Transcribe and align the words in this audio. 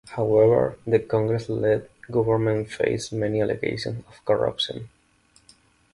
However, 0.09 0.79
the 0.87 0.97
Congress-led 0.97 1.87
government 2.09 2.71
faced 2.71 3.13
many 3.13 3.39
allegations 3.39 4.03
of 4.07 4.25
corruption. 4.25 4.89